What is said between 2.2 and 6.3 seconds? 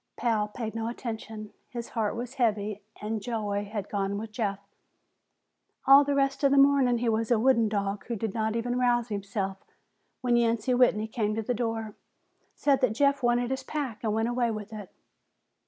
heavy and joy had gone with Jeff. All the